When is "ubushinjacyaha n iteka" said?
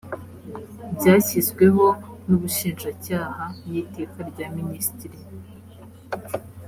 2.37-4.19